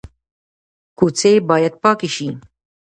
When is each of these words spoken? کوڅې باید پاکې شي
کوڅې 0.97 1.31
باید 1.49 1.73
پاکې 1.83 2.09
شي 2.15 2.29